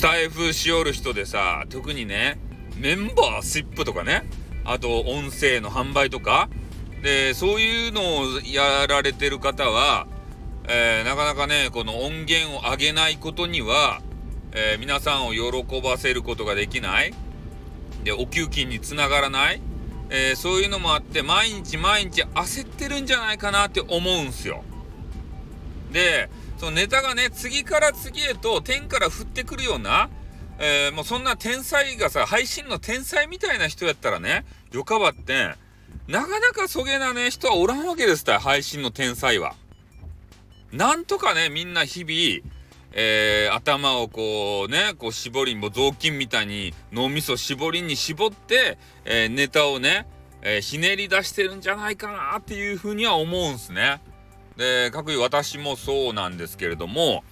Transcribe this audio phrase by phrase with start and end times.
[0.00, 2.38] スタイフしおる人でさ特にね
[2.78, 4.26] メンバーシップとかね
[4.64, 6.48] あと音声の販売とか
[7.02, 10.06] でそういうのをやられてる方は、
[10.70, 14.00] えー、なかなかねこの音源を上げないことには、
[14.52, 17.12] えー、皆さんを喜ばせることができない
[18.02, 19.60] でお給金につながらない、
[20.08, 24.64] えー、そういうのもあって毎日毎日焦ってるんじゃないかなって思うんすよ。
[25.92, 30.08] でそのネタがね次から次へと天から降ってくるような
[30.62, 35.54] えー、もうそんな天才がさ、配信の天才みたいな人やったらね、よかばって、
[36.06, 39.54] なかなかそげなね、人はおらんわけですた配信の天才は。
[40.70, 42.52] なんとかね、みんな日々、
[42.92, 50.06] えー、頭をこうね、こう絞り、もう雑巾みたいに脳みそ絞りに絞って、えー、ネタをね、
[50.42, 54.02] えー、ひねり出してるんじゃないかなっていうふうには思うんすね。
[54.60, 57.24] で、各位私もそうなんですけれども、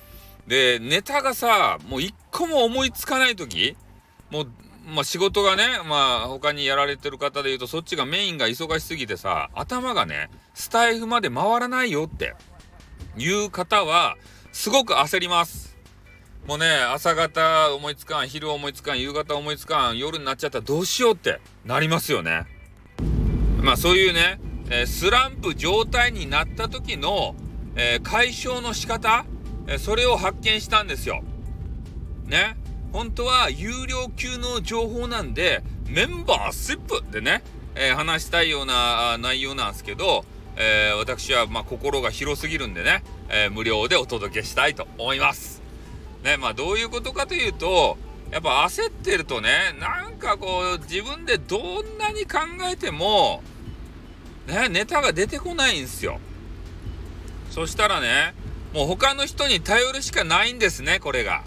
[0.47, 3.77] で、ネタがさ、もう一個も思いつかない時
[4.31, 4.49] もう、
[4.87, 12.35] まあ仕事がね、まあ他にやられてる方で言うとそっちがメインが忙しすぎてさ、頭がね、スタイフまで回らないよって
[13.19, 14.17] いう方は、
[14.53, 15.77] すごく焦ります。
[16.47, 22.47] もうね、朝方思いつかん、昼思いつかん、夕方思いつかん、夜になっちゃったらどうしようってなりますよね。
[23.61, 24.41] まあそういうね、
[24.71, 27.35] え、スランプ状態になった時の、
[27.77, 29.25] え、解消の仕方
[29.79, 31.23] それを発見したんですよ。
[32.27, 32.57] ね。
[32.93, 37.43] 本当は有料級の情報なんで、メンバーシップでね、
[37.75, 40.25] えー、話したいような内容なんですけど、
[40.57, 45.63] えー、私はま心が広すぎるんでね、えー、無料でお届けしたいと思います。
[46.25, 47.99] ね、まあどういうことかというと、
[48.31, 53.43] やっぱ焦ってるとね、なんかこう自分でどんなに考えても、
[54.49, 56.19] ね、ネタが出てこないんですよ。
[57.51, 58.35] そしたらね、
[58.73, 61.45] もう他の人に頼るしかないんですね、これが。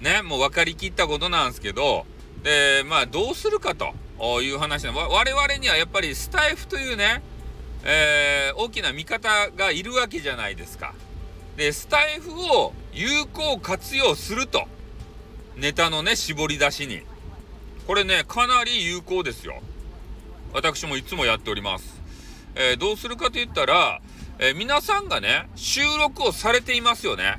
[0.00, 2.04] ね、もう分かりきったことなんですけど、
[2.42, 3.94] で、まあ、どうするかと
[4.42, 7.22] いう話で、我々にはやっぱりスタイフというね、
[7.84, 10.94] えー、大きな味方がいるわけじゃないですか。
[11.56, 14.66] で、スタイフを有効活用すると。
[15.56, 17.02] ネタのね、絞り出しに。
[17.86, 19.62] これね、かなり有効ですよ。
[20.52, 22.00] 私もいつもやっております。
[22.54, 24.00] えー、どうするかと言ったら、
[24.38, 27.38] えー、皆さんがね、収録をされていますよね。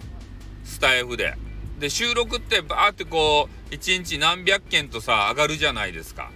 [0.63, 1.35] スタイフで。
[1.79, 6.31] で、収録ってバーってこう、1日何百件とさ、上がるじゃないですか。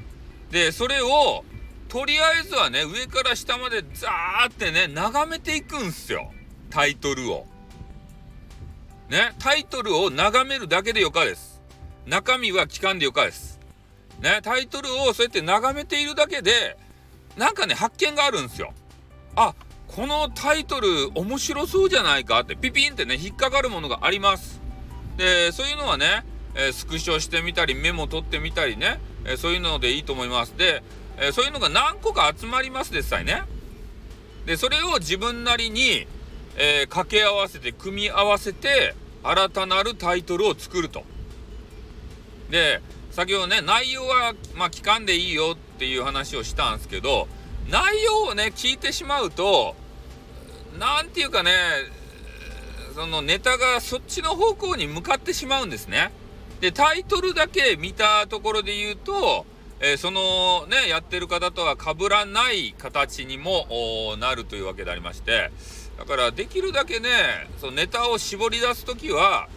[0.52, 1.44] で、それを、
[1.88, 6.32] とりあえずはね、上から下までザーってね、眺めていくんすよ。
[6.70, 7.48] タイトルを。
[9.10, 11.62] ね、タイトルを眺めるだけでよかです。
[12.06, 13.57] 中身は聞かんでよかです。
[14.22, 16.78] ね、タイトルをそうやって眺めているだけで、
[17.38, 18.74] なんかね、発見があるんですよ。
[19.36, 19.54] あ、
[19.88, 24.60] このタイトル面白そうじゃないかってピピンってね引っかかるものがあります。
[25.18, 26.26] でそういうのはね、
[26.56, 30.58] えー、スクショしてみたりメモ取ってみたりね、えー、そういうのでいいと思います。
[30.58, 30.84] で、
[31.18, 33.44] えー、そういうのが何個か集まります実際ね。
[34.46, 36.08] でそれを自分なりに、
[36.60, 41.04] え掛け合わせて組み合わせて新たなるタイトルを作ると。
[42.50, 42.82] で
[43.12, 47.28] 先ほどね内容はまあ聞かんでいいよっていう話をしたんですけど
[47.70, 49.76] 内容をね聞いてしまうと
[50.80, 51.52] 何て言うかね
[52.96, 56.12] そのネタがそっちの方向に向かってしまうんですね。
[56.62, 59.46] でタイトルだけ見たところで言うと、
[59.80, 63.68] えー、そのねやってる方とは被らない形にも
[64.20, 65.52] なるというわけでありまして
[66.00, 67.10] だからできるだけね
[67.60, 69.48] そのネタを絞り出す時は、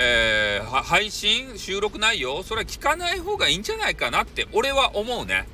[0.00, 2.44] えー、配信収録内容？
[2.44, 5.48] それは聞かない方がいいんじゃないかなって俺は思うね。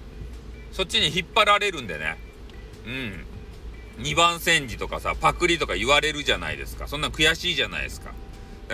[0.70, 2.18] そっちに引っ張られるんでね。
[2.86, 3.24] うん。
[4.02, 6.88] 2番煎じとかさ、パクリとか言われるじゃないですか。
[6.88, 8.12] そんな悔しいじゃないですか。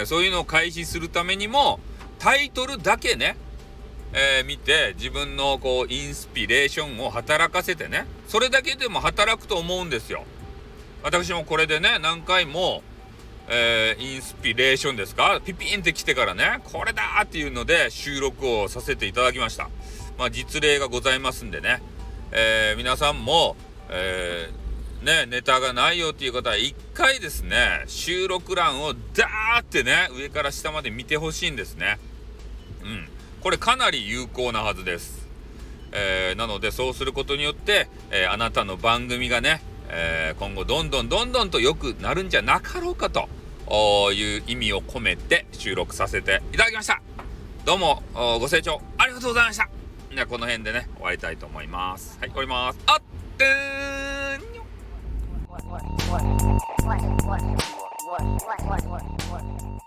[0.07, 1.79] そういうのを開始するためにも、
[2.19, 3.37] タイトルだけね、
[4.13, 10.25] えー、見て、自分のこう、インスピレーションを働かせてね、それだけでも働くと思うんですよ。
[11.03, 12.83] 私もこれでね、何回も、
[13.53, 15.41] えー、インスピレーションですか？
[15.45, 19.69] ピピンって来てからね、これだっていうので収録をさせていただきました。
[20.17, 21.83] まあ、実例がございますんでね、
[22.31, 23.57] えー、皆さんも、
[23.89, 31.99] えー、ね、ネタがないよっていう方は一回ですね、収録欄をダーってね、上から下まで見てほしいんですね。
[32.85, 33.09] うん。
[33.41, 35.27] これかなり有効なはずです。
[35.91, 43.29] えー、なのでそうすることによって、えー、あなたの番組がね、えー、今後どんどんどんどんと良くなるんじゃなかろうかと
[44.13, 47.01] いう意味を込めて収録させていただきました。
[47.65, 49.69] どうもご清聴ありがとうございました。
[50.13, 53.01] じゃあこの辺でね終わりたいと思いますはい終わりますあっ
[53.39, 54.39] てー
[59.77, 59.80] ん